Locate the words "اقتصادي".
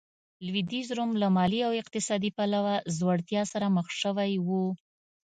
1.81-2.31